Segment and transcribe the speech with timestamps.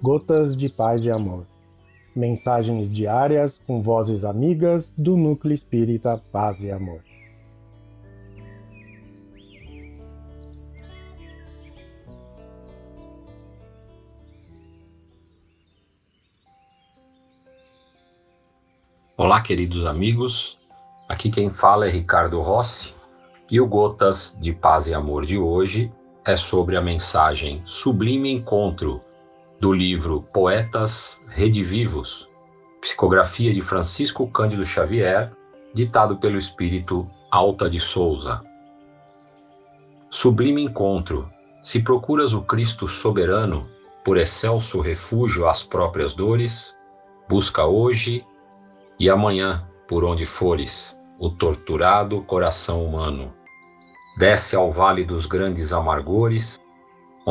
[0.00, 1.44] Gotas de Paz e Amor.
[2.14, 7.02] Mensagens diárias com vozes amigas do Núcleo Espírita Paz e Amor.
[19.16, 20.56] Olá, queridos amigos.
[21.08, 22.94] Aqui quem fala é Ricardo Rossi
[23.50, 25.90] e o Gotas de Paz e Amor de hoje
[26.24, 29.07] é sobre a mensagem Sublime Encontro
[29.60, 32.28] do livro Poetas Redivivos,
[32.80, 35.32] psicografia de Francisco Cândido Xavier,
[35.74, 38.40] ditado pelo espírito Alta de Souza.
[40.08, 41.28] Sublime encontro,
[41.60, 43.68] se procuras o Cristo soberano,
[44.04, 46.76] por excelso refúgio às próprias dores,
[47.28, 48.24] busca hoje
[48.98, 53.34] e amanhã, por onde fores, o torturado coração humano.
[54.16, 56.60] Desce ao vale dos grandes amargores,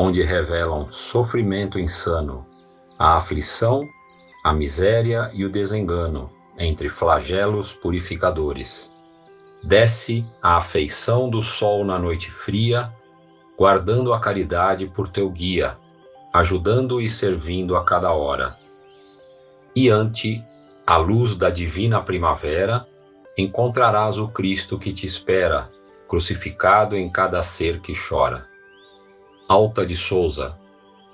[0.00, 2.46] onde revelam sofrimento insano,
[2.96, 3.82] a aflição,
[4.44, 8.92] a miséria e o desengano, entre flagelos purificadores.
[9.64, 12.92] Desce a afeição do sol na noite fria,
[13.58, 15.76] guardando a caridade por teu guia,
[16.32, 18.56] ajudando e servindo a cada hora.
[19.74, 20.40] E ante
[20.86, 22.86] à luz da divina primavera,
[23.36, 25.68] encontrarás o Cristo que te espera,
[26.06, 28.46] crucificado em cada ser que chora.
[29.48, 30.58] Alta de Souza,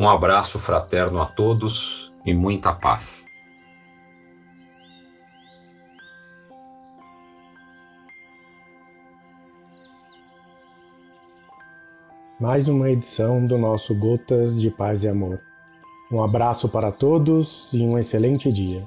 [0.00, 3.24] um abraço fraterno a todos e muita paz.
[12.40, 15.40] Mais uma edição do nosso Gotas de Paz e Amor.
[16.10, 18.84] Um abraço para todos e um excelente dia.